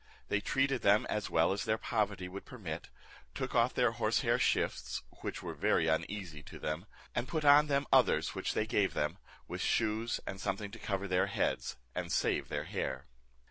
[0.29, 2.89] They treated them as well as their poverty would permit,
[3.35, 7.67] took off their horse hair shifts, which were very uneasy to them, and put on
[7.67, 12.11] them others which they gave them, with shoes, and something to cover their heads, and
[12.11, 13.05] save their hair.